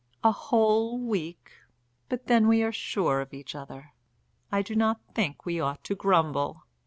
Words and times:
"A 0.23 0.31
whole 0.31 0.97
week! 0.97 1.51
But 2.09 2.25
then 2.25 2.47
we 2.47 2.63
are 2.63 2.71
sure 2.71 3.21
of 3.21 3.35
each 3.35 3.53
other. 3.53 3.93
I 4.51 4.63
do 4.63 4.75
not 4.75 4.99
think 5.13 5.45
we 5.45 5.59
ought 5.59 5.83
to 5.83 5.93
grumble." 5.93 6.63